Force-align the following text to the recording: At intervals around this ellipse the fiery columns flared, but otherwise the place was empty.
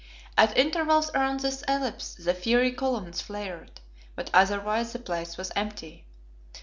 At 0.35 0.57
intervals 0.57 1.11
around 1.13 1.41
this 1.41 1.61
ellipse 1.67 2.15
the 2.15 2.33
fiery 2.33 2.71
columns 2.71 3.21
flared, 3.21 3.81
but 4.15 4.31
otherwise 4.33 4.93
the 4.93 4.97
place 4.97 5.37
was 5.37 5.51
empty. 5.55 6.05